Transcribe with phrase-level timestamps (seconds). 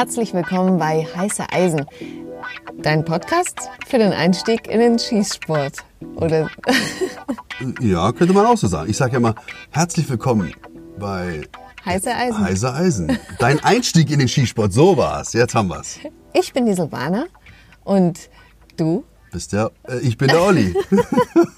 [0.00, 1.84] Herzlich willkommen bei Heiße Eisen,
[2.78, 5.84] dein Podcast für den Einstieg in den Schießsport.
[6.16, 6.48] Oder?
[7.82, 8.88] ja, könnte man auch so sagen.
[8.88, 9.34] Ich sage ja mal,
[9.68, 10.54] herzlich willkommen
[10.98, 11.42] bei
[11.84, 12.40] Heiße Eisen.
[12.40, 13.18] Heiße Eisen.
[13.38, 15.34] Dein Einstieg in den Skisport, so war's.
[15.34, 15.98] Jetzt haben wir's.
[16.32, 17.26] Ich bin die Silvana
[17.84, 18.30] und
[18.78, 19.04] du?
[19.32, 20.74] Bist der, äh, ich bin der Olli.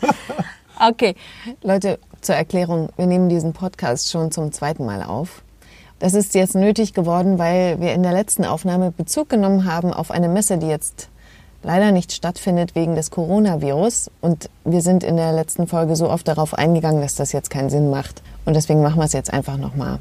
[0.80, 1.14] okay,
[1.62, 5.44] Leute, zur Erklärung, wir nehmen diesen Podcast schon zum zweiten Mal auf.
[6.02, 10.10] Das ist jetzt nötig geworden, weil wir in der letzten Aufnahme Bezug genommen haben auf
[10.10, 11.08] eine Messe, die jetzt
[11.62, 14.10] leider nicht stattfindet wegen des Coronavirus.
[14.20, 17.70] Und wir sind in der letzten Folge so oft darauf eingegangen, dass das jetzt keinen
[17.70, 18.20] Sinn macht.
[18.44, 20.00] Und deswegen machen wir es jetzt einfach nochmal.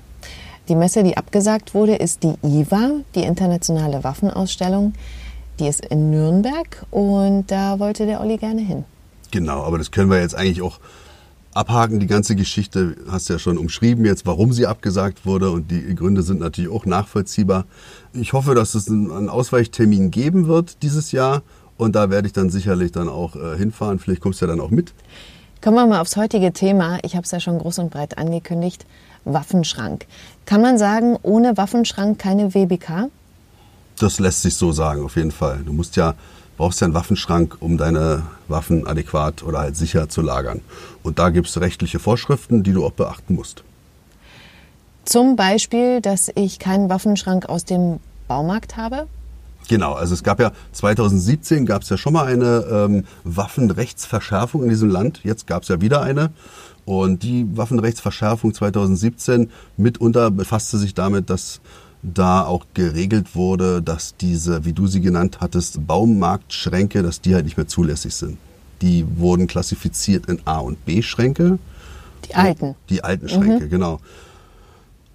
[0.70, 4.96] Die Messe, die abgesagt wurde, ist die IWA, die internationale Waffenausstellung.
[5.60, 8.86] Die ist in Nürnberg und da wollte der Olli gerne hin.
[9.30, 10.80] Genau, aber das können wir jetzt eigentlich auch
[11.54, 12.00] abhaken.
[12.00, 15.96] Die ganze Geschichte hast du ja schon umschrieben jetzt, warum sie abgesagt wurde und die
[15.96, 17.66] Gründe sind natürlich auch nachvollziehbar.
[18.14, 21.42] Ich hoffe, dass es einen Ausweichtermin geben wird dieses Jahr
[21.78, 24.00] und da werde ich dann sicherlich dann auch äh, hinfahren.
[24.00, 24.94] Vielleicht kommst du ja dann auch mit.
[25.62, 27.00] Kommen wir mal aufs heutige Thema.
[27.04, 28.86] Ich habe es ja schon groß und breit angekündigt.
[29.26, 30.06] Waffenschrank.
[30.46, 33.10] Kann man sagen, ohne Waffenschrank keine WBK?
[34.00, 35.60] Das lässt sich so sagen, auf jeden Fall.
[35.64, 36.16] Du musst ja
[36.62, 40.62] brauchst ja einen Waffenschrank, um deine Waffen adäquat oder halt sicher zu lagern.
[41.02, 43.64] Und da gibt es rechtliche Vorschriften, die du auch beachten musst.
[45.04, 49.08] Zum Beispiel, dass ich keinen Waffenschrank aus dem Baumarkt habe?
[49.70, 54.70] Genau, also es gab ja 2017 gab es ja schon mal eine ähm, Waffenrechtsverschärfung in
[54.70, 55.22] diesem Land.
[55.24, 56.30] Jetzt gab es ja wieder eine.
[56.86, 61.60] Und die Waffenrechtsverschärfung 2017 mitunter befasste sich damit, dass
[62.04, 67.46] da auch geregelt wurde, dass diese, wie du sie genannt hattest, Baumarktschränke, dass die halt
[67.46, 68.38] nicht mehr zulässig sind.
[68.82, 71.60] Die wurden klassifiziert in A- und B-Schränke.
[72.28, 72.76] Die alten.
[72.90, 73.70] Die alten Schränke, mhm.
[73.70, 74.00] genau.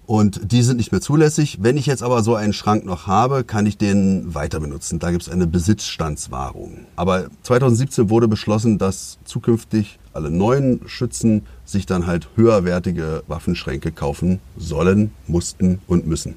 [0.05, 1.57] Und die sind nicht mehr zulässig.
[1.61, 4.99] Wenn ich jetzt aber so einen Schrank noch habe, kann ich den weiter benutzen.
[4.99, 6.85] Da gibt es eine Besitzstandswahrung.
[6.95, 14.39] Aber 2017 wurde beschlossen, dass zukünftig alle neuen Schützen sich dann halt höherwertige Waffenschränke kaufen
[14.55, 16.35] sollen, mussten und müssen.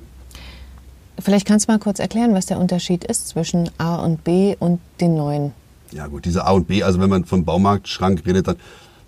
[1.21, 4.81] Vielleicht kannst du mal kurz erklären, was der Unterschied ist zwischen A und B und
[5.01, 5.53] den neuen.
[5.93, 8.57] Ja gut, diese A und B, also wenn man vom Baumarktschrank redet, dann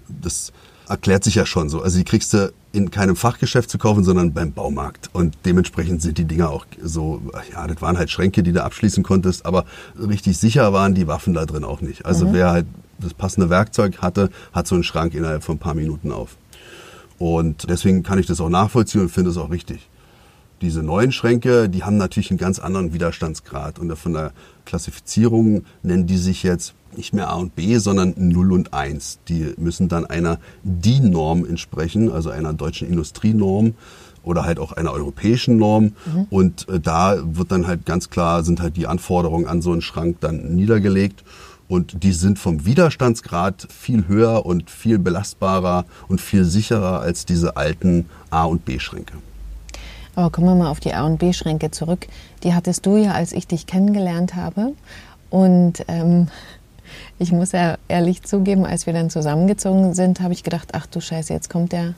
[0.08, 0.52] das
[0.88, 1.80] erklärt sich ja schon so.
[1.80, 5.10] Also die kriegst du in keinem Fachgeschäft zu kaufen, sondern beim Baumarkt.
[5.12, 9.02] Und dementsprechend sind die Dinger auch so, ja, das waren halt Schränke, die du abschließen
[9.02, 9.64] konntest, aber
[9.96, 12.04] richtig sicher waren die Waffen da drin auch nicht.
[12.06, 12.32] Also mhm.
[12.32, 12.66] wer halt
[12.98, 16.36] das passende Werkzeug hatte, hat so einen Schrank innerhalb von ein paar Minuten auf.
[17.18, 19.88] Und deswegen kann ich das auch nachvollziehen und finde es auch richtig.
[20.62, 23.80] Diese neuen Schränke, die haben natürlich einen ganz anderen Widerstandsgrad.
[23.80, 24.32] Und von der
[24.64, 29.18] Klassifizierung nennen die sich jetzt nicht mehr A und B, sondern 0 und 1.
[29.28, 33.74] Die müssen dann einer DIN-Norm entsprechen, also einer deutschen Industrienorm
[34.22, 35.94] oder halt auch einer europäischen Norm.
[36.06, 36.26] Mhm.
[36.30, 39.82] Und äh, da wird dann halt ganz klar, sind halt die Anforderungen an so einen
[39.82, 41.24] Schrank dann niedergelegt.
[41.66, 47.56] Und die sind vom Widerstandsgrad viel höher und viel belastbarer und viel sicherer als diese
[47.56, 49.14] alten A- und B-Schränke.
[50.14, 52.06] Aber kommen wir mal auf die A- und B-Schränke zurück.
[52.42, 54.74] Die hattest du ja, als ich dich kennengelernt habe.
[55.30, 56.28] Und ähm,
[57.18, 61.00] ich muss ja ehrlich zugeben, als wir dann zusammengezogen sind, habe ich gedacht, ach du
[61.00, 61.94] Scheiße, jetzt kommt der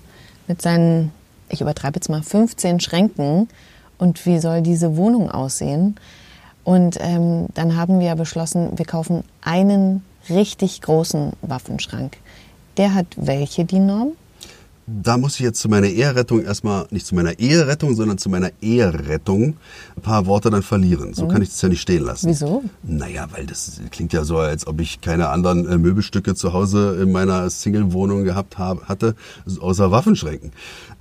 [0.47, 1.13] mit seinen,
[1.49, 3.49] ich übertreibe jetzt mal, 15 Schränken.
[3.99, 5.97] Und wie soll diese Wohnung aussehen?
[6.63, 12.17] Und ähm, dann haben wir beschlossen, wir kaufen einen richtig großen Waffenschrank.
[12.77, 14.13] Der hat welche die Norm?
[14.87, 18.51] Da muss ich jetzt zu meiner Eherettung erstmal, nicht zu meiner Eherettung, sondern zu meiner
[18.61, 19.57] Eherettung
[19.97, 21.15] ein paar Worte dann verlieren.
[21.15, 21.29] So mhm.
[21.31, 22.29] kann ich das ja nicht stehen lassen.
[22.29, 22.63] Wieso?
[22.83, 26.99] Naja, weil das klingt ja so, als ob ich keine anderen äh, Möbelstücke zu Hause
[27.01, 29.15] in meiner Single-Wohnung gehabt habe, hatte,
[29.61, 30.53] außer Waffenschränken.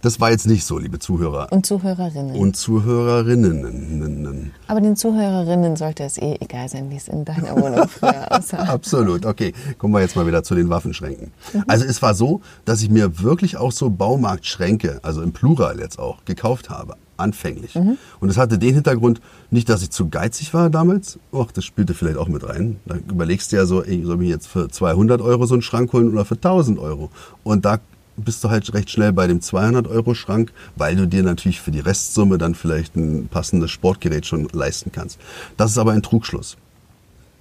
[0.01, 1.47] Das war jetzt nicht so, liebe Zuhörer.
[1.51, 2.35] Und Zuhörerinnen.
[2.35, 4.51] Und Zuhörerinnen.
[4.67, 8.63] Aber den Zuhörerinnen sollte es eh egal sein, wie es in deiner Wohnung früher aussah.
[8.63, 9.25] Absolut.
[9.25, 11.31] Okay, kommen wir jetzt mal wieder zu den Waffenschränken.
[11.53, 11.63] Mhm.
[11.67, 15.99] Also es war so, dass ich mir wirklich auch so Baumarktschränke, also im Plural jetzt
[15.99, 16.95] auch, gekauft habe.
[17.15, 17.75] Anfänglich.
[17.75, 17.97] Mhm.
[18.19, 19.21] Und es hatte den Hintergrund,
[19.51, 21.19] nicht, dass ich zu geizig war damals.
[21.31, 22.77] Och, das spielte vielleicht auch mit rein.
[22.85, 25.93] Da überlegst du ja so, ey, soll ich jetzt für 200 Euro so einen Schrank
[25.93, 27.11] holen oder für 1000 Euro?
[27.43, 27.79] Und da
[28.15, 32.37] bist du halt recht schnell bei dem 200-Euro-Schrank, weil du dir natürlich für die Restsumme
[32.37, 35.19] dann vielleicht ein passendes Sportgerät schon leisten kannst.
[35.57, 36.57] Das ist aber ein Trugschluss.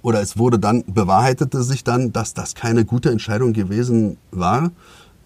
[0.01, 4.71] Oder es wurde dann, bewahrheitete sich dann, dass das keine gute Entscheidung gewesen war,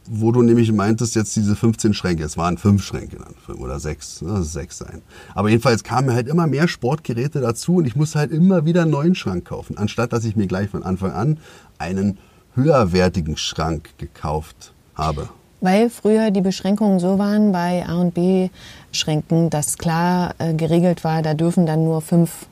[0.09, 4.21] wo du nämlich meintest, jetzt diese 15 Schränke, es waren fünf Schränke dann, oder sechs,
[4.21, 5.01] ne, sechs sein.
[5.36, 8.92] Aber jedenfalls kamen halt immer mehr Sportgeräte dazu und ich musste halt immer wieder einen
[8.92, 11.38] neuen Schrank kaufen, anstatt dass ich mir gleich von Anfang an
[11.77, 12.18] einen
[12.56, 15.30] höherwertigen Schrank gekauft habe.
[15.62, 18.50] Weil früher die Beschränkungen so waren bei A und B
[18.92, 22.45] Schränken, dass klar äh, geregelt war, da dürfen dann nur fünf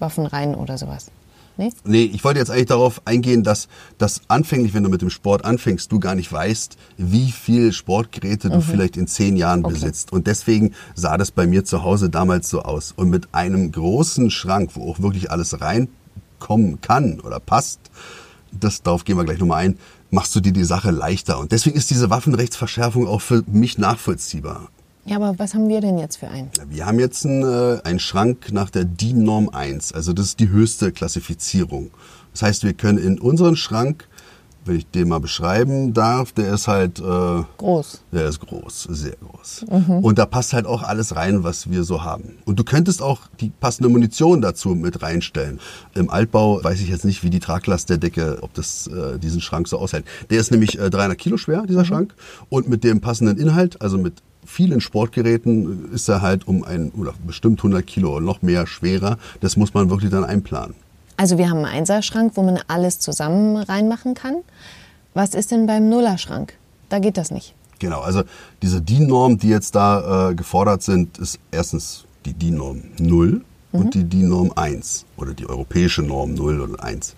[0.00, 1.10] Waffen rein oder sowas.
[1.58, 1.72] Nee?
[1.84, 3.66] nee, ich wollte jetzt eigentlich darauf eingehen, dass,
[3.98, 8.48] dass anfänglich, wenn du mit dem Sport anfängst, du gar nicht weißt, wie viel Sportgeräte
[8.48, 8.62] du mhm.
[8.62, 9.74] vielleicht in zehn Jahren okay.
[9.74, 10.12] besitzt.
[10.12, 12.92] Und deswegen sah das bei mir zu Hause damals so aus.
[12.94, 17.80] Und mit einem großen Schrank, wo auch wirklich alles reinkommen kann oder passt,
[18.52, 19.78] das, darauf gehen wir gleich nochmal ein,
[20.10, 21.40] machst du dir die Sache leichter.
[21.40, 24.68] Und deswegen ist diese Waffenrechtsverschärfung auch für mich nachvollziehbar.
[25.08, 26.50] Ja, aber was haben wir denn jetzt für einen?
[26.68, 29.92] Wir haben jetzt einen, äh, einen Schrank nach der DIN Norm 1.
[29.92, 31.90] Also das ist die höchste Klassifizierung.
[32.32, 34.06] Das heißt, wir können in unseren Schrank,
[34.66, 38.02] wenn ich den mal beschreiben darf, der ist halt äh, groß.
[38.12, 39.64] Der ist groß, sehr groß.
[39.70, 40.04] Mhm.
[40.04, 42.36] Und da passt halt auch alles rein, was wir so haben.
[42.44, 45.58] Und du könntest auch die passende Munition dazu mit reinstellen.
[45.94, 49.40] Im Altbau weiß ich jetzt nicht, wie die Traglast der Decke, ob das äh, diesen
[49.40, 50.04] Schrank so aushält.
[50.28, 51.86] Der ist nämlich äh, 300 Kilo schwer, dieser mhm.
[51.86, 52.14] Schrank.
[52.50, 57.12] Und mit dem passenden Inhalt, also mit vielen Sportgeräten ist er halt um ein oder
[57.26, 59.18] bestimmt 100 Kilo oder noch mehr schwerer.
[59.40, 60.74] Das muss man wirklich dann einplanen.
[61.16, 64.36] Also wir haben einen Einserschrank, wo man alles zusammen reinmachen kann.
[65.14, 66.54] Was ist denn beim Nullerschrank?
[66.88, 67.54] Da geht das nicht.
[67.78, 68.22] Genau, also
[68.62, 73.42] diese DIN-Norm, die jetzt da äh, gefordert sind, ist erstens die DIN-Norm 0 mhm.
[73.72, 77.14] und die DIN-Norm 1 oder die europäische Norm 0 und 1.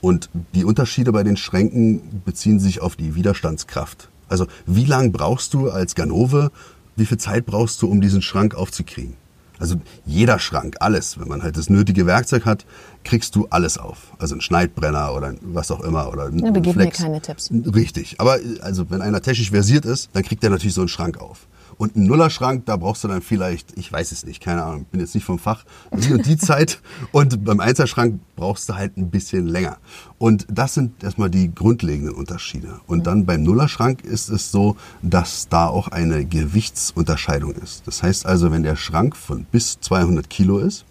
[0.00, 4.08] Und die Unterschiede bei den Schränken beziehen sich auf die Widerstandskraft.
[4.32, 6.50] Also wie lange brauchst du als Ganove,
[6.96, 9.14] wie viel Zeit brauchst du, um diesen Schrank aufzukriegen?
[9.58, 12.66] Also jeder Schrank, alles, wenn man halt das nötige Werkzeug hat,
[13.04, 14.12] kriegst du alles auf.
[14.18, 16.08] Also ein Schneidbrenner oder was auch immer.
[16.08, 17.48] Oder ein ja, wir geben mir keine Tipps.
[17.72, 18.16] Richtig.
[18.18, 21.46] Aber also wenn einer technisch versiert ist, dann kriegt er natürlich so einen Schrank auf.
[21.78, 25.00] Und ein Nullerschrank, da brauchst du dann vielleicht, ich weiß es nicht, keine Ahnung, bin
[25.00, 26.80] jetzt nicht vom Fach, die und die Zeit.
[27.12, 29.78] Und beim Einzelschrank brauchst du halt ein bisschen länger.
[30.18, 32.80] Und das sind erstmal die grundlegenden Unterschiede.
[32.86, 37.86] Und dann beim Nullerschrank ist es so, dass da auch eine Gewichtsunterscheidung ist.
[37.86, 40.84] Das heißt also, wenn der Schrank von bis 200 Kilo ist,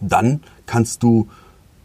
[0.00, 1.28] dann kannst du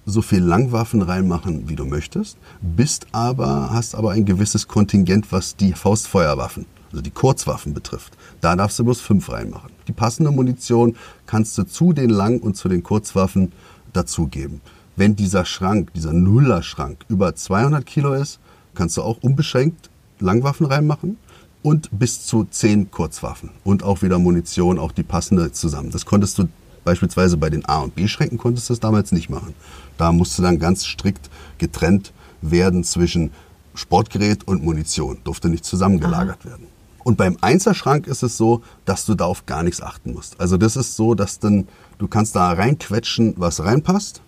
[0.06, 5.56] so viel Langwaffen reinmachen, wie du möchtest, bist aber, hast aber ein gewisses Kontingent, was
[5.56, 9.72] die Faustfeuerwaffen also die Kurzwaffen betrifft, da darfst du bloß fünf reinmachen.
[9.88, 10.96] Die passende Munition
[11.26, 13.52] kannst du zu den Lang- und zu den Kurzwaffen
[13.94, 14.62] dazugeben.
[14.96, 18.40] Wenn dieser Schrank, dieser Nullerschrank über 200 Kilo ist,
[18.76, 19.90] kannst du auch unbeschränkt
[20.20, 21.18] Langwaffen reinmachen
[21.64, 25.92] und bis zu zehn Kurzwaffen und auch wieder Munition, auch die passende zusammen.
[25.92, 26.48] Das konntest du
[26.84, 29.54] beispielsweise bei den A- und B-Schränken konntest du das damals nicht machen.
[29.98, 33.32] Da musste dann ganz strikt getrennt werden zwischen
[33.76, 36.50] Sportgerät und Munition, durfte nicht zusammengelagert Aha.
[36.50, 36.68] werden.
[37.04, 40.40] Und beim Einzelschrank ist es so, dass du darauf gar nichts achten musst.
[40.40, 41.68] Also das ist so, dass dann
[41.98, 44.22] du kannst da reinquetschen, was reinpasst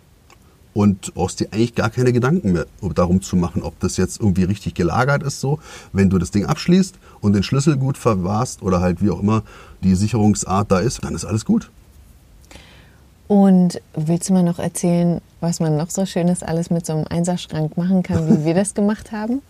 [0.73, 2.65] und brauchst dir eigentlich gar keine Gedanken mehr
[2.95, 5.59] darum zu machen, ob das jetzt irgendwie richtig gelagert ist so.
[5.91, 9.43] Wenn du das Ding abschließt und den Schlüssel gut verwahrst oder halt wie auch immer
[9.83, 11.69] die Sicherungsart da ist, dann ist alles gut.
[13.27, 17.05] Und willst du mal noch erzählen, was man noch so Schönes alles mit so einem
[17.09, 19.41] Einserschrank machen kann, wie wir das gemacht haben?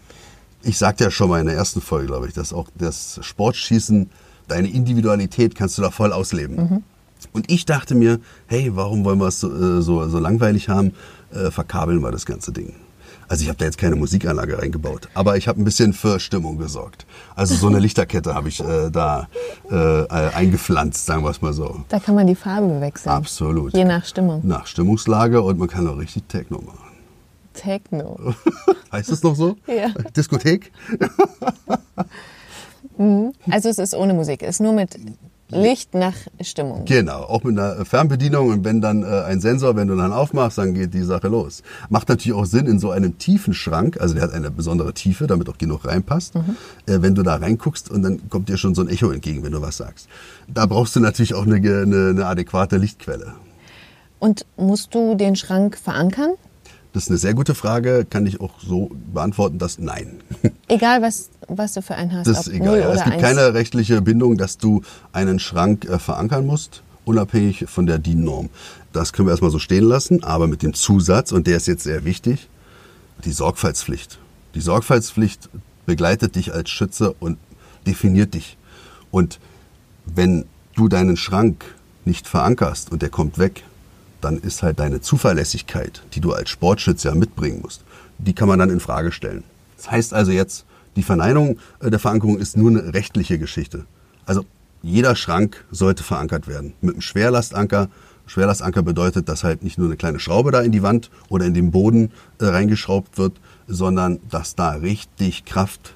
[0.63, 4.09] Ich sagte ja schon mal in der ersten Folge, glaube ich, dass auch das Sportschießen,
[4.47, 6.55] deine Individualität kannst du da voll ausleben.
[6.55, 6.83] Mhm.
[7.33, 10.93] Und ich dachte mir, hey, warum wollen wir es so, äh, so, so langweilig haben?
[11.33, 12.75] Äh, verkabeln wir das ganze Ding.
[13.31, 16.57] Also ich habe da jetzt keine Musikanlage reingebaut, aber ich habe ein bisschen für Stimmung
[16.57, 17.05] gesorgt.
[17.33, 19.29] Also so eine Lichterkette habe ich äh, da
[19.69, 21.85] äh, eingepflanzt, sagen wir es mal so.
[21.87, 23.13] Da kann man die Farbe wechseln.
[23.13, 23.73] Absolut.
[23.73, 24.41] Je nach Stimmung.
[24.44, 26.91] Nach Stimmungslage und man kann auch richtig Techno machen.
[27.53, 28.33] Techno.
[28.91, 29.55] heißt es noch so?
[29.67, 29.89] Ja.
[30.15, 30.71] Diskothek?
[32.97, 33.31] Mhm.
[33.49, 34.99] also es ist ohne Musik, es ist nur mit
[35.51, 36.85] Licht nach Stimmung.
[36.85, 40.57] Genau, auch mit einer Fernbedienung und wenn dann äh, ein Sensor, wenn du dann aufmachst,
[40.57, 41.61] dann geht die Sache los.
[41.89, 45.27] Macht natürlich auch Sinn in so einem tiefen Schrank, also der hat eine besondere Tiefe,
[45.27, 46.35] damit auch genug reinpasst.
[46.35, 46.55] Mhm.
[46.85, 49.51] Äh, wenn du da reinguckst und dann kommt dir schon so ein Echo entgegen, wenn
[49.51, 50.07] du was sagst.
[50.47, 53.33] Da brauchst du natürlich auch eine, eine, eine adäquate Lichtquelle.
[54.19, 56.31] Und musst du den Schrank verankern?
[56.94, 60.19] Das ist eine sehr gute Frage, kann ich auch so beantworten, dass nein.
[60.68, 62.28] Egal, was, was du für einen hast.
[62.28, 62.80] Das ist egal.
[62.80, 62.92] Ja.
[62.92, 63.21] Es gibt 1.
[63.21, 64.81] keine rechtliche Bindung, dass du
[65.14, 68.50] einen Schrank äh, verankern musst, unabhängig von der DIN-Norm.
[68.92, 71.83] Das können wir erstmal so stehen lassen, aber mit dem Zusatz, und der ist jetzt
[71.83, 72.50] sehr wichtig,
[73.24, 74.19] die Sorgfaltspflicht.
[74.56, 75.50] Die Sorgfaltspflicht
[75.86, 77.38] begleitet dich als Schütze und
[77.88, 78.57] definiert dich.
[79.12, 79.40] Und
[80.06, 80.45] wenn
[80.76, 81.64] du deinen Schrank
[82.04, 83.64] nicht verankerst und der kommt weg,
[84.21, 87.83] dann ist halt deine Zuverlässigkeit, die du als Sportschütze mitbringen musst,
[88.18, 89.44] die kann man dann in Frage stellen.
[89.78, 93.85] Das heißt also jetzt, die Verneinung äh, der Verankerung ist nur eine rechtliche Geschichte.
[94.25, 94.45] Also
[94.81, 97.90] jeder Schrank sollte verankert werden mit einem Schwerlastanker.
[98.25, 101.54] Schwerlastanker bedeutet, dass halt nicht nur eine kleine Schraube da in die Wand oder in
[101.54, 103.33] den Boden äh, reingeschraubt wird,
[103.68, 105.95] sondern dass da richtig Kraft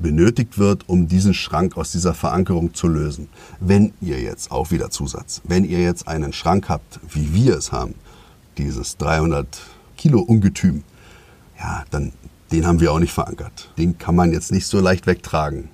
[0.00, 3.28] benötigt wird, um diesen Schrank aus dieser Verankerung zu lösen.
[3.60, 7.72] Wenn ihr jetzt, auch wieder Zusatz, wenn ihr jetzt einen Schrank habt, wie wir es
[7.72, 7.94] haben,
[8.58, 9.46] dieses 300
[9.96, 10.82] Kilo Ungetüm,
[11.58, 12.12] ja, dann
[12.52, 13.70] den haben wir auch nicht verankert.
[13.78, 15.68] Den kann man jetzt nicht so leicht wegtragen.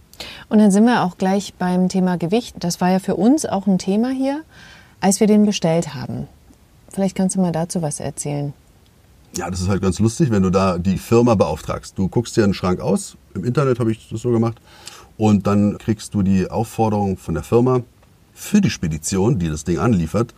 [0.49, 2.57] Und dann sind wir auch gleich beim Thema Gewicht.
[2.61, 4.43] Das war ja für uns auch ein Thema hier,
[5.01, 6.29] als wir den bestellt haben.
[6.91, 8.53] Vielleicht kannst du mal dazu was erzählen.
[9.35, 11.99] Ja, das ist halt ganz lustig, wenn du da die Firma beauftragst.
[11.99, 14.61] Du guckst dir einen Schrank aus, im Internet habe ich das so gemacht,
[15.19, 17.83] und dann kriegst du die Aufforderung von der Firma
[18.35, 20.35] für die Spedition, die das Ding anliefert,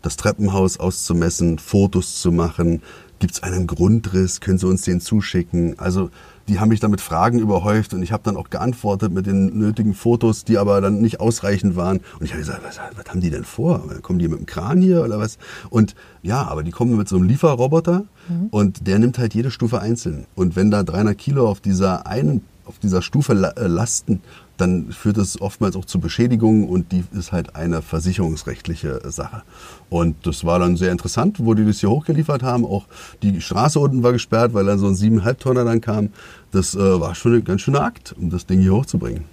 [0.00, 2.82] das Treppenhaus auszumessen, Fotos zu machen.
[3.18, 4.40] Gibt es einen Grundriss?
[4.40, 5.78] Können Sie uns den zuschicken?
[5.78, 6.10] Also
[6.48, 9.58] die haben mich dann mit Fragen überhäuft und ich habe dann auch geantwortet mit den
[9.58, 12.00] nötigen Fotos, die aber dann nicht ausreichend waren.
[12.18, 13.82] Und ich habe gesagt, was, was, haben die denn vor?
[14.02, 15.38] Kommen die mit dem Kran hier oder was?
[15.70, 18.48] Und ja, aber die kommen mit so einem Lieferroboter mhm.
[18.50, 20.26] und der nimmt halt jede Stufe einzeln.
[20.34, 24.20] Und wenn da 300 Kilo auf dieser einen auf dieser Stufe äh, lasten,
[24.56, 29.42] dann führt es oftmals auch zu Beschädigungen und die ist halt eine versicherungsrechtliche Sache.
[29.90, 32.64] Und das war dann sehr interessant, wo die das hier hochgeliefert haben.
[32.64, 32.84] Auch
[33.22, 36.10] die Straße unten war gesperrt, weil dann so ein 7,5 Tonner dann kam.
[36.52, 39.24] Das äh, war schon ein ganz schöner Akt, um das Ding hier hochzubringen.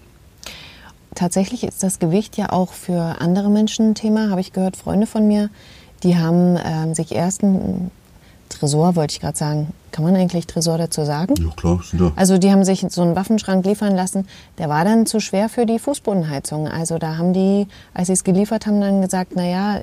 [1.15, 4.77] Tatsächlich ist das Gewicht ja auch für andere Menschen ein Thema, habe ich gehört.
[4.77, 5.49] Freunde von mir,
[6.03, 7.91] die haben äh, sich erst ein
[8.49, 9.73] Tresor wollte ich gerade sagen.
[9.91, 11.35] Kann man eigentlich Tresor dazu sagen?
[11.39, 11.79] Ja, klar.
[11.83, 12.11] Sind da.
[12.15, 14.27] Also die haben sich so einen Waffenschrank liefern lassen.
[14.57, 16.67] Der war dann zu schwer für die Fußbodenheizung.
[16.67, 19.81] Also da haben die, als sie es geliefert haben, dann gesagt, naja,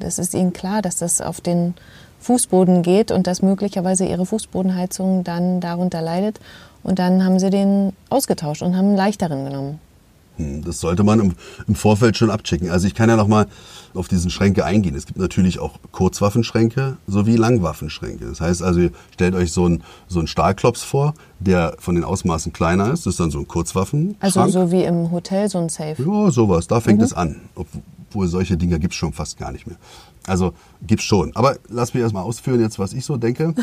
[0.00, 1.74] es ist ihnen klar, dass das auf den
[2.20, 6.40] Fußboden geht und dass möglicherweise ihre Fußbodenheizung dann darunter leidet.
[6.82, 9.80] Und dann haben sie den ausgetauscht und haben einen leichteren genommen.
[10.36, 11.34] Hm, das sollte man im,
[11.68, 12.70] im, Vorfeld schon abchecken.
[12.70, 13.46] Also ich kann ja noch mal
[13.94, 14.96] auf diesen Schränke eingehen.
[14.96, 18.26] Es gibt natürlich auch Kurzwaffenschränke sowie Langwaffenschränke.
[18.26, 22.52] Das heißt also, stellt euch so einen so einen Stahlklops vor, der von den Ausmaßen
[22.52, 23.06] kleiner ist.
[23.06, 24.16] Das ist dann so ein Kurzwaffenschrank.
[24.20, 26.02] Also so wie im Hotel so ein Safe.
[26.02, 26.66] Ja, sowas.
[26.66, 27.04] Da fängt mhm.
[27.04, 27.40] es an.
[27.54, 29.76] Obwohl solche Dinge gibt es schon fast gar nicht mehr.
[30.26, 31.34] Also gibt's schon.
[31.36, 33.54] Aber lass mich erstmal ausführen jetzt, was ich so denke.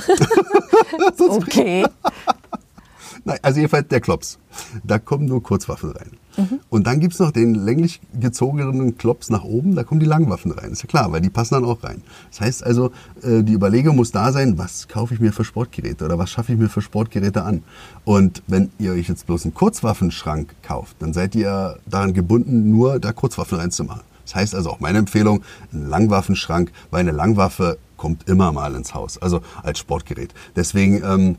[1.30, 1.86] okay.
[3.24, 4.40] Nein, also jedenfalls der Klops.
[4.84, 6.12] Da kommen nur Kurzwaffen rein.
[6.38, 6.60] Mhm.
[6.70, 10.52] Und dann gibt es noch den länglich gezogenen Klops nach oben, da kommen die Langwaffen
[10.52, 10.72] rein.
[10.72, 12.02] Ist ja klar, weil die passen dann auch rein.
[12.30, 16.06] Das heißt also, äh, die Überlegung muss da sein, was kaufe ich mir für Sportgeräte
[16.06, 17.64] oder was schaffe ich mir für Sportgeräte an?
[18.06, 23.00] Und wenn ihr euch jetzt bloß einen Kurzwaffenschrank kauft, dann seid ihr daran gebunden, nur
[23.00, 24.04] da Kurzwaffen reinzumachen.
[24.26, 28.94] Das heißt also auch meine Empfehlung, ein Langwaffenschrank, weil eine Langwaffe kommt immer mal ins
[28.94, 30.34] Haus, also als Sportgerät.
[30.56, 31.36] Deswegen ähm,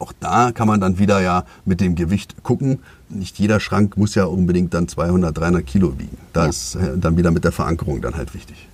[0.00, 2.80] auch da kann man dann wieder ja mit dem Gewicht gucken.
[3.08, 6.18] Nicht jeder Schrank muss ja unbedingt dann 200, 300 Kilo wiegen.
[6.32, 6.48] Da ja.
[6.48, 8.68] ist äh, dann wieder mit der Verankerung dann halt wichtig.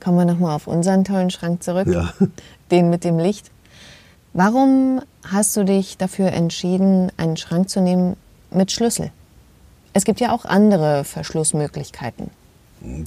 [0.00, 1.86] Kommen wir nochmal auf unseren tollen Schrank zurück.
[1.86, 2.12] Ja.
[2.70, 3.50] Den mit dem Licht.
[4.32, 8.16] Warum hast du dich dafür entschieden, einen Schrank zu nehmen
[8.50, 9.12] mit Schlüssel?
[9.92, 12.30] Es gibt ja auch andere Verschlussmöglichkeiten.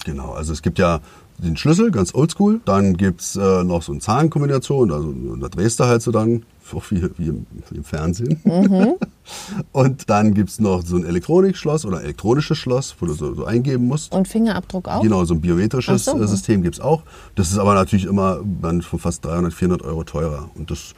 [0.05, 1.01] Genau, also es gibt ja
[1.37, 2.61] den Schlüssel, ganz oldschool.
[2.65, 6.43] Dann gibt es äh, noch so eine Zahlenkombination, also da drehst du halt so dann,
[6.73, 8.39] auch wie, wie, im, wie im, Fernsehen.
[8.43, 8.95] Mhm.
[9.71, 13.45] Und dann gibt es noch so ein Elektronikschloss oder elektronisches Schloss, wo du so, so,
[13.45, 14.13] eingeben musst.
[14.13, 15.01] Und Fingerabdruck auch?
[15.01, 16.19] Genau, so ein biometrisches so.
[16.19, 17.03] Äh, System gibt es auch.
[17.35, 20.49] Das ist aber natürlich immer dann von fast 300, 400 Euro teurer.
[20.55, 20.95] Und das,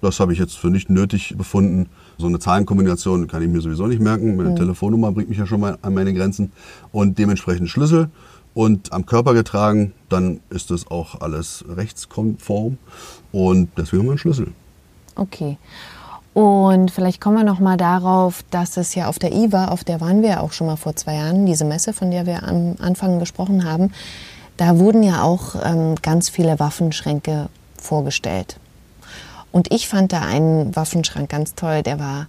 [0.00, 1.88] das habe ich jetzt für nicht nötig befunden.
[2.18, 4.36] So eine Zahlenkombination kann ich mir sowieso nicht merken.
[4.36, 4.56] Meine mhm.
[4.56, 6.52] Telefonnummer bringt mich ja schon mal an meine Grenzen.
[6.92, 8.10] Und dementsprechend Schlüssel
[8.54, 12.78] und am Körper getragen, dann ist das auch alles rechtskonform
[13.32, 14.52] und deswegen haben wir einen Schlüssel.
[15.14, 15.58] Okay.
[16.34, 20.00] Und vielleicht kommen wir noch mal darauf, dass es ja auf der IWA, auf der
[20.00, 22.76] waren wir ja auch schon mal vor zwei Jahren, diese Messe, von der wir am
[22.78, 23.92] Anfang gesprochen haben,
[24.56, 28.58] da wurden ja auch ähm, ganz viele Waffenschränke vorgestellt.
[29.50, 32.26] Und ich fand da einen Waffenschrank ganz toll, der war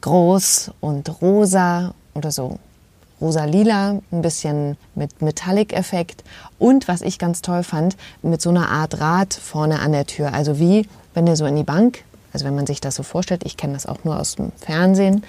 [0.00, 2.58] groß und rosa oder so
[3.24, 6.22] rosa-lila, ein bisschen mit Metallic-Effekt
[6.58, 10.34] und was ich ganz toll fand, mit so einer Art Rad vorne an der Tür.
[10.34, 12.04] Also wie, wenn du so in die Bank,
[12.34, 15.24] also wenn man sich das so vorstellt, ich kenne das auch nur aus dem Fernsehen,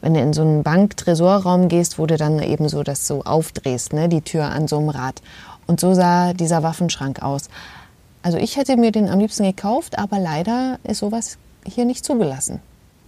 [0.00, 3.92] wenn du in so einen Bank-Tresorraum gehst, wo du dann eben so das so aufdrehst,
[3.92, 5.20] ne, die Tür an so einem Rad.
[5.66, 7.48] Und so sah dieser Waffenschrank aus.
[8.22, 11.36] Also ich hätte mir den am liebsten gekauft, aber leider ist sowas
[11.66, 12.60] hier nicht zugelassen.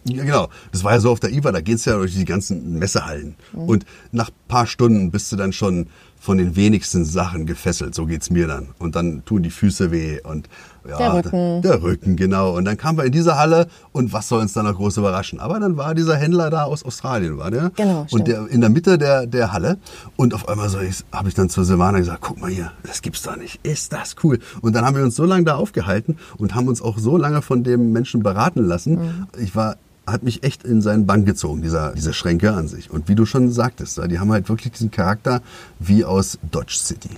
[0.09, 0.49] Ja, genau.
[0.73, 3.37] Das war ja so auf der IWA, da geht's ja durch die ganzen Messehallen.
[3.53, 3.63] Mhm.
[3.63, 7.95] Und nach paar Stunden bist du dann schon von den wenigsten Sachen gefesselt.
[7.95, 8.69] So geht's mir dann.
[8.79, 10.49] Und dann tun die Füße weh und
[10.89, 11.63] ja, der Rücken.
[11.63, 12.57] Der Rücken, genau.
[12.57, 15.41] Und dann kamen wir in diese Halle und was soll uns dann noch groß überraschen?
[15.41, 17.71] Aber dann war dieser Händler da aus Australien, war der?
[17.77, 18.07] Genau.
[18.11, 19.79] Und der in der Mitte der, der Halle.
[20.17, 20.79] Und auf einmal so,
[21.13, 23.61] habe ich dann zu Silvana gesagt, guck mal hier, das gibt's doch nicht.
[23.65, 24.39] Ist das cool?
[24.63, 27.43] Und dann haben wir uns so lange da aufgehalten und haben uns auch so lange
[27.43, 28.95] von dem Menschen beraten lassen.
[28.95, 29.27] Mhm.
[29.39, 32.91] Ich war hat mich echt in seinen Bann gezogen, dieser, diese Schränke an sich.
[32.91, 35.43] Und wie du schon sagtest, die haben halt wirklich diesen Charakter
[35.79, 37.11] wie aus Dodge City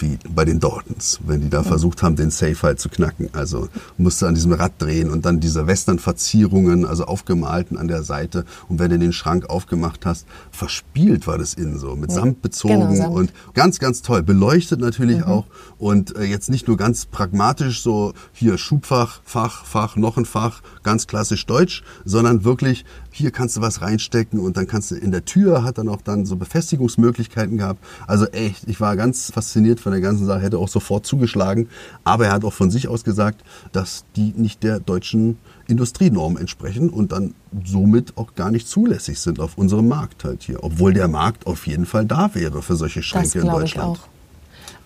[0.00, 3.30] wie bei den Daltons, wenn die da versucht haben, den Safe halt zu knacken.
[3.32, 8.44] Also musste an diesem Rad drehen und dann diese Western-Verzierungen, also aufgemalten an der Seite.
[8.68, 12.80] Und wenn du den Schrank aufgemacht hast, verspielt war das innen so, mit Samt bezogen
[12.80, 13.14] genau, Samt.
[13.14, 14.22] und ganz, ganz toll.
[14.22, 15.24] Beleuchtet natürlich mhm.
[15.24, 15.46] auch
[15.78, 20.62] und äh, jetzt nicht nur ganz pragmatisch so hier Schubfach, Fach, Fach, noch ein Fach,
[20.82, 25.10] ganz klassisch deutsch, sondern wirklich hier kannst du was reinstecken und dann kannst du in
[25.10, 27.84] der Tür hat dann auch dann so Befestigungsmöglichkeiten gehabt.
[28.06, 31.68] Also echt, ich war ganz fasziniert von der ganzen Sache, hätte auch sofort zugeschlagen.
[32.04, 36.90] Aber er hat auch von sich aus gesagt, dass die nicht der deutschen Industrienorm entsprechen
[36.90, 40.62] und dann somit auch gar nicht zulässig sind auf unserem Markt halt hier.
[40.62, 43.96] Obwohl der Markt auf jeden Fall da wäre für solche Schränke das in Deutschland.
[43.96, 44.08] Ich auch.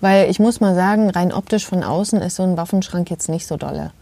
[0.01, 3.47] Weil ich muss mal sagen, rein optisch von außen ist so ein Waffenschrank jetzt nicht
[3.47, 3.93] so dolle.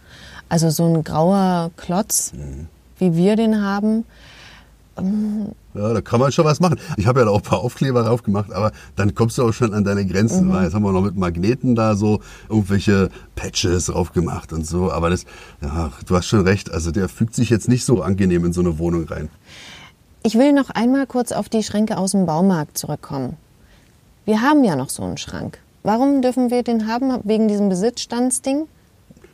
[0.48, 2.66] Also so ein grauer Klotz, mhm.
[3.02, 4.04] Wie wir den haben,
[5.74, 6.78] ja, da kann man schon was machen.
[6.96, 9.52] Ich habe ja da auch ein paar Aufkleber drauf gemacht, aber dann kommst du auch
[9.52, 10.48] schon an deine Grenzen.
[10.48, 10.52] Mhm.
[10.52, 14.92] Weil jetzt haben wir noch mit Magneten da so irgendwelche Patches drauf gemacht und so.
[14.92, 15.24] Aber das,
[15.62, 16.70] ja, du hast schon recht.
[16.70, 19.30] Also der fügt sich jetzt nicht so angenehm in so eine Wohnung rein.
[20.22, 23.36] Ich will noch einmal kurz auf die Schränke aus dem Baumarkt zurückkommen.
[24.24, 25.58] Wir haben ja noch so einen Schrank.
[25.82, 27.18] Warum dürfen wir den haben?
[27.24, 28.68] Wegen diesem Besitzstandsding?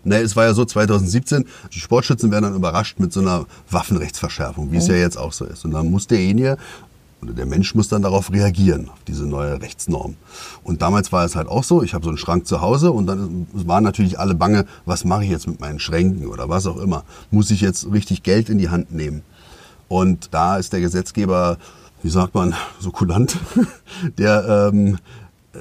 [0.05, 4.71] Ne, es war ja so 2017, die Sportschützen werden dann überrascht mit so einer Waffenrechtsverschärfung,
[4.71, 4.81] wie mhm.
[4.81, 5.65] es ja jetzt auch so ist.
[5.65, 6.57] Und dann muss derjenige
[7.23, 10.17] oder der Mensch muss dann darauf reagieren, auf diese neue Rechtsnorm.
[10.63, 13.07] Und damals war es halt auch so, ich habe so einen Schrank zu Hause und
[13.07, 16.79] dann waren natürlich alle bange, was mache ich jetzt mit meinen Schränken oder was auch
[16.79, 17.05] immer.
[17.31, 19.23] Muss ich jetzt richtig Geld in die Hand nehmen?
[19.89, 21.59] Und da ist der Gesetzgeber,
[22.03, 23.37] wie sagt man, so kulant,
[24.19, 24.99] der ähm,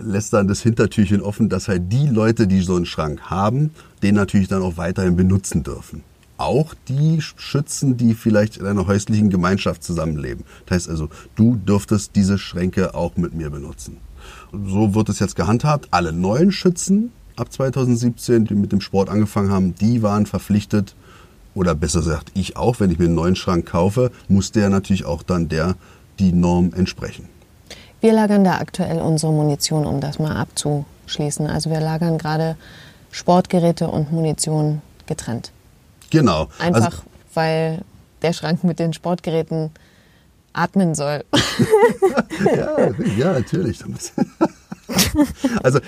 [0.01, 3.71] lässt dann das Hintertürchen offen, dass halt die Leute, die so einen Schrank haben,
[4.03, 6.03] den natürlich dann auch weiterhin benutzen dürfen.
[6.37, 10.43] Auch die Schützen, die vielleicht in einer häuslichen Gemeinschaft zusammenleben.
[10.65, 13.97] Das heißt also, du dürftest diese Schränke auch mit mir benutzen.
[14.51, 15.87] So wird es jetzt gehandhabt.
[15.91, 20.95] Alle neuen Schützen ab 2017, die mit dem Sport angefangen haben, die waren verpflichtet,
[21.53, 25.05] oder besser gesagt, ich auch, wenn ich mir einen neuen Schrank kaufe, muss der natürlich
[25.05, 25.75] auch dann der
[26.19, 27.25] die Norm entsprechen.
[27.99, 31.47] Wir lagern da aktuell unsere Munition, um das mal abzuschließen.
[31.47, 32.55] Also wir lagern gerade
[33.11, 35.51] Sportgeräte und Munition getrennt.
[36.09, 36.47] Genau.
[36.59, 36.97] Einfach also,
[37.33, 37.81] weil
[38.21, 39.71] der Schrank mit den Sportgeräten
[40.53, 41.23] atmen soll.
[42.55, 43.83] ja, ja, natürlich.
[45.63, 45.79] also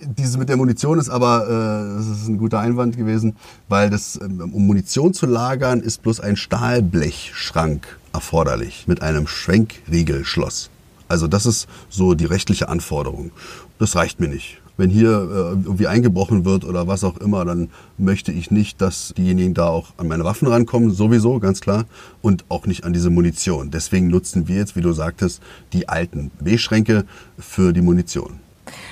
[0.00, 3.36] dieses mit der Munition ist aber, äh, das ist ein guter Einwand gewesen,
[3.68, 10.70] weil das, ähm, um Munition zu lagern, ist bloß ein Stahlblechschrank erforderlich mit einem Schwenkriegelschloss.
[11.10, 13.32] Also das ist so die rechtliche Anforderung.
[13.80, 14.58] Das reicht mir nicht.
[14.76, 17.68] Wenn hier äh, irgendwie eingebrochen wird oder was auch immer, dann
[17.98, 21.84] möchte ich nicht, dass diejenigen da auch an meine Waffen rankommen, sowieso, ganz klar,
[22.22, 23.72] und auch nicht an diese Munition.
[23.72, 25.42] Deswegen nutzen wir jetzt, wie du sagtest,
[25.72, 27.04] die alten B-Schränke
[27.38, 28.38] für die Munition.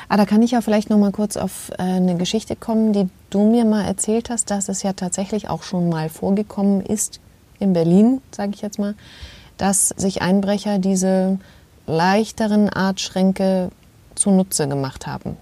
[0.08, 3.08] Ah, da kann ich ja vielleicht noch mal kurz auf äh, eine Geschichte kommen, die
[3.30, 7.20] du mir mal erzählt hast, dass es ja tatsächlich auch schon mal vorgekommen ist
[7.60, 8.96] in Berlin, sage ich jetzt mal,
[9.56, 11.38] dass sich Einbrecher diese
[11.88, 13.70] leichteren Art Schränke
[14.14, 15.36] zunutze gemacht haben.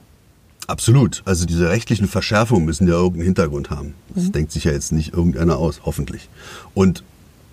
[0.67, 1.23] Absolut.
[1.25, 3.95] Also diese rechtlichen Verschärfungen müssen ja irgendeinen Hintergrund haben.
[4.15, 4.33] Das mhm.
[4.33, 6.29] denkt sich ja jetzt nicht irgendeiner aus, hoffentlich.
[6.75, 7.05] Und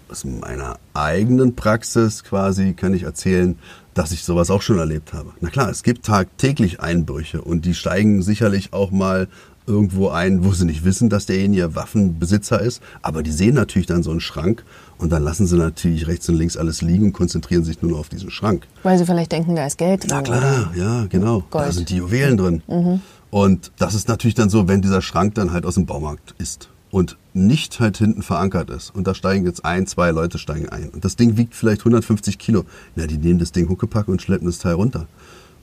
[0.10, 3.58] aus meiner eigenen Praxis quasi kann ich erzählen,
[3.94, 5.32] dass ich sowas auch schon erlebt habe.
[5.42, 9.28] Na klar, es gibt tagtäglich Einbrüche und die steigen sicherlich auch mal
[9.68, 12.82] irgendwo ein, wo sie nicht wissen, dass derjenige Waffenbesitzer ist.
[13.02, 14.64] Aber die sehen natürlich dann so einen Schrank
[14.98, 18.00] und dann lassen sie natürlich rechts und links alles liegen und konzentrieren sich nur noch
[18.00, 18.68] auf diesen Schrank.
[18.84, 20.10] Weil sie vielleicht denken, da ist Geld drin.
[20.12, 20.82] Na klar, oder?
[20.82, 21.44] ja, genau.
[21.50, 21.68] Gold.
[21.68, 22.64] Da sind die Juwelen drin.
[22.68, 23.02] Mhm.
[23.30, 26.70] Und das ist natürlich dann so, wenn dieser Schrank dann halt aus dem Baumarkt ist
[26.92, 28.94] und nicht halt hinten verankert ist.
[28.94, 30.90] Und da steigen jetzt ein, zwei Leute steigen ein.
[30.90, 32.66] Und das Ding wiegt vielleicht 150 Kilo.
[32.96, 35.08] Na, die nehmen das Ding Huckepack und schleppen das Teil runter.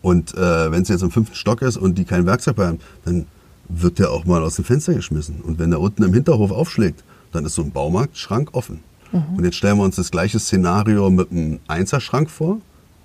[0.03, 3.27] Und äh, wenn es jetzt im fünften Stock ist und die kein Werkzeug haben, dann
[3.73, 5.41] wird der auch mal aus dem Fenster geschmissen.
[5.43, 8.81] Und wenn er unten im Hinterhof aufschlägt, dann ist so ein Baumarktschrank offen.
[9.13, 9.37] Mhm.
[9.37, 12.59] Und jetzt stellen wir uns das gleiche Szenario mit einem Einserschrank vor,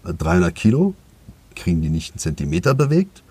[0.03, 0.93] 300 äh, Kilo,
[1.55, 3.23] kriegen die nicht einen Zentimeter bewegt.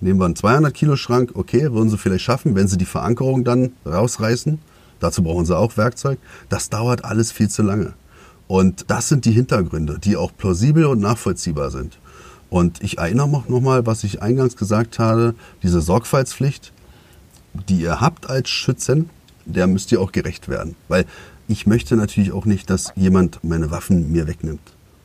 [0.00, 3.44] Nehmen wir einen 200 Kilo Schrank, okay, würden sie vielleicht schaffen, wenn sie die Verankerung
[3.44, 4.58] dann rausreißen.
[5.00, 6.18] Dazu brauchen sie auch Werkzeug.
[6.48, 7.94] Das dauert alles viel zu lange.
[8.48, 11.98] Und das sind die Hintergründe, die auch plausibel und nachvollziehbar sind.
[12.48, 16.72] Und ich erinnere mich nochmal, was ich eingangs gesagt habe, diese Sorgfaltspflicht,
[17.68, 19.10] die ihr habt als Schützen,
[19.44, 20.76] der müsst ihr auch gerecht werden.
[20.88, 21.06] Weil
[21.48, 24.60] ich möchte natürlich auch nicht, dass jemand meine Waffen mir wegnimmt.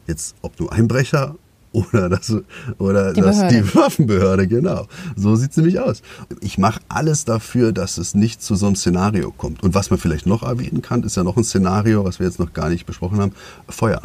[0.07, 1.35] Jetzt, ob nur Einbrecher
[1.71, 2.35] oder das
[2.79, 4.87] oder Die das die Waffenbehörde, genau.
[5.15, 6.01] So sieht's nämlich aus.
[6.41, 9.63] Ich mache alles dafür, dass es nicht zu so einem Szenario kommt.
[9.63, 12.39] Und was man vielleicht noch erwähnen kann, ist ja noch ein Szenario, was wir jetzt
[12.39, 13.33] noch gar nicht besprochen haben,
[13.69, 14.01] Feuer.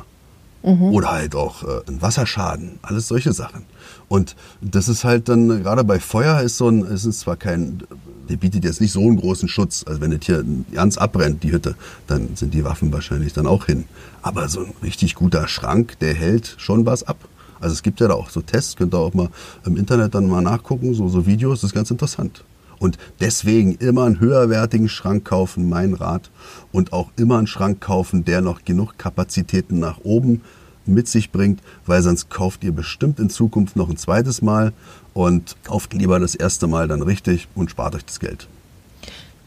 [0.91, 3.63] Oder halt auch äh, ein Wasserschaden, alles solche Sachen.
[4.09, 7.85] Und das ist halt dann, gerade bei Feuer ist so ein, es ist zwar kein,
[8.29, 9.85] der bietet jetzt nicht so einen großen Schutz.
[9.87, 11.75] Also wenn das hier ganz abbrennt, die Hütte,
[12.07, 13.85] dann sind die Waffen wahrscheinlich dann auch hin.
[14.23, 17.17] Aber so ein richtig guter Schrank, der hält schon was ab.
[17.61, 19.31] Also es gibt ja da auch so Tests, könnt ihr auch mal
[19.65, 22.45] im Internet dann mal nachgucken, so, so Videos, das ist ganz interessant.
[22.79, 26.31] Und deswegen immer einen höherwertigen Schrank kaufen, mein Rat.
[26.73, 30.43] Und auch immer einen Schrank kaufen, der noch genug Kapazitäten nach oben
[30.85, 34.73] mit sich bringt, weil sonst kauft ihr bestimmt in Zukunft noch ein zweites Mal
[35.17, 38.47] und kauft lieber das erste Mal dann richtig und spart euch das Geld.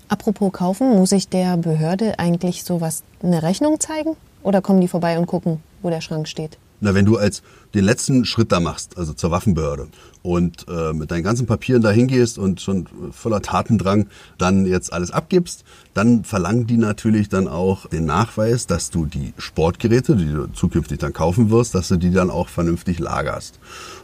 [0.08, 4.16] Apropos kaufen, muss ich der Behörde eigentlich sowas, eine Rechnung zeigen?
[4.42, 6.58] Oder kommen die vorbei und gucken, wo der Schrank steht?
[6.82, 7.42] Na, wenn du als
[7.74, 9.88] den letzten Schritt da machst, also zur Waffenbehörde
[10.22, 15.12] und äh, mit deinen ganzen Papieren da hingehst und schon voller Tatendrang dann jetzt alles
[15.12, 15.64] abgibst,
[15.94, 21.00] dann verlangen die natürlich dann auch den Nachweis, dass du die Sportgeräte, die du zukünftig
[21.00, 23.60] dann kaufen wirst, dass du die dann auch vernünftig lagerst.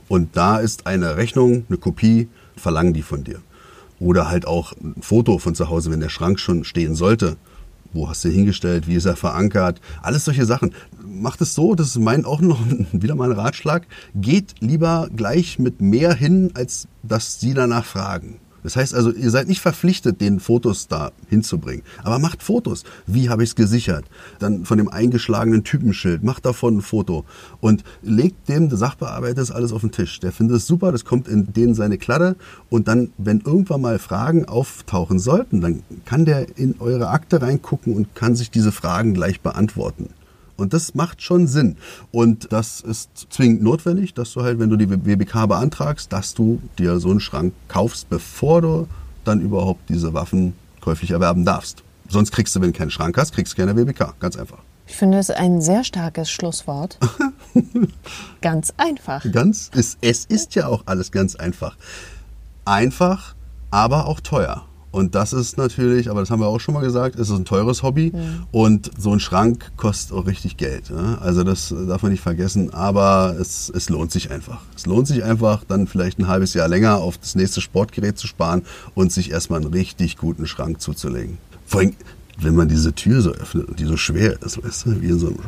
[0.07, 3.39] Und da ist eine Rechnung, eine Kopie, verlangen die von dir.
[3.99, 7.37] Oder halt auch ein Foto von zu Hause, wenn der Schrank schon stehen sollte.
[7.93, 8.87] Wo hast du ihn hingestellt?
[8.87, 9.79] Wie ist er verankert?
[10.01, 10.73] Alles solche Sachen.
[11.17, 12.59] Macht es so, das ist mein auch noch
[12.91, 13.87] wieder mal ein Ratschlag.
[14.15, 18.39] Geht lieber gleich mit mehr hin, als dass sie danach fragen.
[18.63, 21.83] Das heißt also, ihr seid nicht verpflichtet, den Fotos da hinzubringen.
[22.03, 22.83] Aber macht Fotos.
[23.05, 24.05] Wie habe ich es gesichert?
[24.39, 26.23] Dann von dem eingeschlagenen Typenschild.
[26.23, 27.25] Macht davon ein Foto.
[27.61, 30.19] Und legt dem Sachbearbeiter das alles auf den Tisch.
[30.19, 32.35] Der findet es super, das kommt in den seine Kladde.
[32.69, 37.95] Und dann, wenn irgendwann mal Fragen auftauchen sollten, dann kann der in eure Akte reingucken
[37.95, 40.09] und kann sich diese Fragen gleich beantworten.
[40.57, 41.77] Und das macht schon Sinn.
[42.11, 46.61] Und das ist zwingend notwendig, dass du halt, wenn du die WBK beantragst, dass du
[46.77, 48.87] dir so einen Schrank kaufst, bevor du
[49.25, 51.83] dann überhaupt diese Waffen käuflich erwerben darfst.
[52.07, 54.13] Sonst kriegst du, wenn du keinen Schrank hast, kriegst du keine WBK.
[54.19, 54.59] Ganz einfach.
[54.87, 56.99] Ich finde es ein sehr starkes Schlusswort.
[58.41, 59.25] Ganz einfach.
[59.31, 61.75] Ganz, es, es ist ja auch alles ganz einfach.
[62.65, 63.35] Einfach,
[63.71, 64.67] aber auch teuer.
[64.95, 67.83] Und das ist natürlich, aber das haben wir auch schon mal gesagt, ist ein teures
[67.83, 68.13] Hobby.
[68.53, 70.89] Und so ein Schrank kostet auch richtig Geld.
[70.89, 71.17] Ne?
[71.19, 72.73] Also das darf man nicht vergessen.
[72.73, 74.61] Aber es, es lohnt sich einfach.
[74.73, 78.25] Es lohnt sich einfach, dann vielleicht ein halbes Jahr länger auf das nächste Sportgerät zu
[78.25, 78.61] sparen
[78.93, 81.39] und sich erstmal einen richtig guten Schrank zuzulegen.
[81.65, 81.93] Vor allem,
[82.37, 85.19] wenn man diese Tür so öffnet und die so schwer ist, weißt du, wie in
[85.19, 85.39] so einem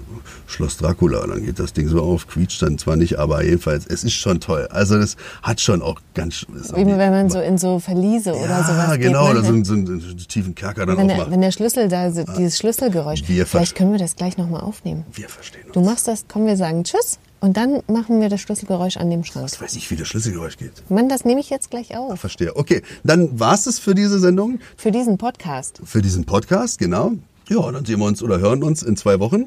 [0.47, 4.03] Schloss Dracula, dann geht das Ding so auf, quietscht dann zwar nicht, aber jedenfalls, es
[4.03, 4.67] ist schon toll.
[4.71, 6.45] Also das hat schon auch ganz...
[6.75, 9.31] Wie wenn man so in so Verliese oder ja, sowas genau, geht.
[9.37, 9.65] oder ne?
[9.65, 11.31] so, einen- so einen tiefen Kerker dann wenn, der, aufmacht.
[11.31, 15.05] wenn der Schlüssel da, so dieses Schlüsselgeräusch, Wir vielleicht können wir das gleich nochmal aufnehmen.
[15.13, 15.73] Wir verstehen uns.
[15.73, 19.23] Du machst das, komm, wir sagen Tschüss und dann machen wir das Schlüsselgeräusch an dem
[19.23, 19.49] Schrank.
[19.53, 20.71] Ich weiß nicht, wie das Schlüsselgeräusch geht.
[20.89, 22.19] Mann, das nehme ich jetzt gleich auf.
[22.19, 22.55] Verstehe.
[22.55, 25.81] Okay, dann war's es für diese Sendung, Für diesen Podcast.
[25.83, 27.13] für diesen Podcast, genau.
[27.49, 29.45] Ja, dann sehen wir uns oder hören uns in zwei Wochen.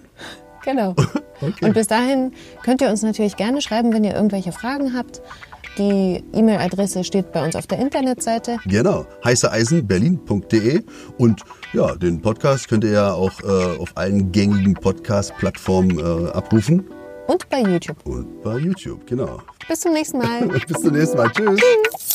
[0.65, 0.95] Genau.
[1.43, 1.65] Okay.
[1.65, 5.23] Und bis dahin könnt ihr uns natürlich gerne schreiben, wenn ihr irgendwelche Fragen habt.
[5.79, 10.83] Die E-Mail-Adresse steht bei uns auf der Internetseite Genau, heißeeisenberlin.de
[11.17, 11.41] und
[11.73, 16.85] ja, den Podcast könnt ihr ja auch äh, auf allen gängigen Podcast-Plattformen äh, abrufen
[17.31, 17.97] und bei YouTube.
[18.07, 19.41] und bei YouTube, genau.
[19.69, 20.49] Bis zum nächsten Mal.
[20.69, 21.31] Bis zum nächsten Mal.
[21.31, 21.61] Tschüss.
[21.61, 22.10] Ah.